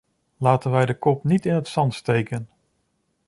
Laten 0.37 0.71
wij 0.71 0.85
de 0.85 0.97
kop 0.97 1.23
niet 1.23 1.45
in 1.45 1.53
het 1.53 1.67
zand 1.67 1.93
steken. 1.93 2.49